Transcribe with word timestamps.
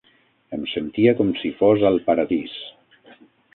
Em 0.55 0.63
sentia 0.71 1.13
com 1.19 1.29
si 1.43 1.53
fos 1.61 1.87
al 1.93 2.01
paradís. 2.09 2.59